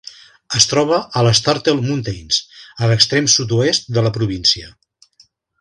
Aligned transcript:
Es 0.59 0.65
troba 0.71 0.97
a 1.19 1.21
les 1.27 1.41
Turtle 1.49 1.75
Mountains 1.81 2.39
a 2.87 2.91
l'extrem 2.93 3.31
sud-oest 3.37 3.95
de 3.99 4.07
la 4.09 4.17
província. 4.19 4.77